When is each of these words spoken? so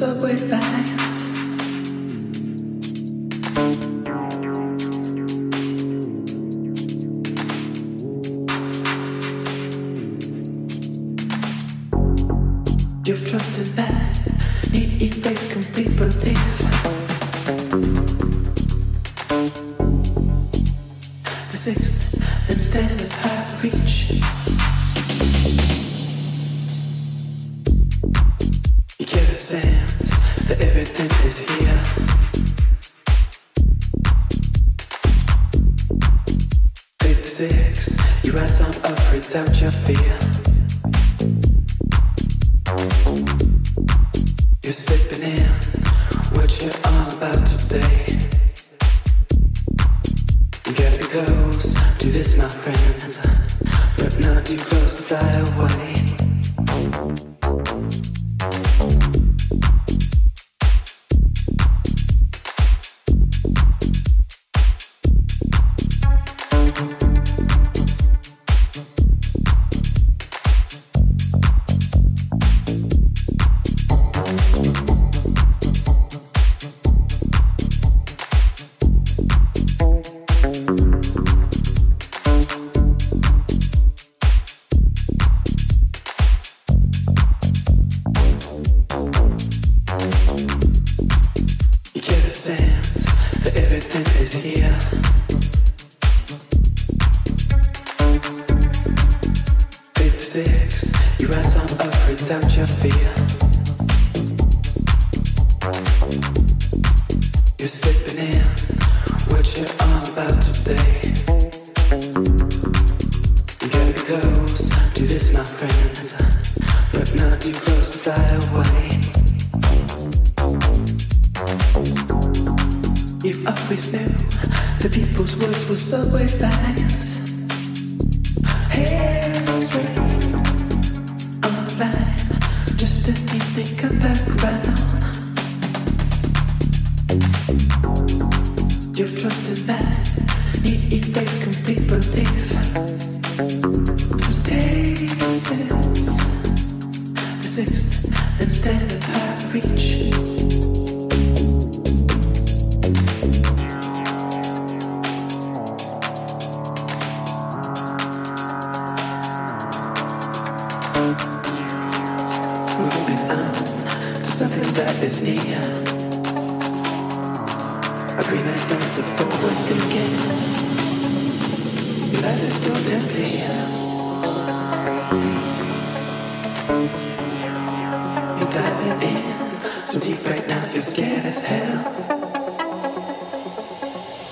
so 0.00 0.59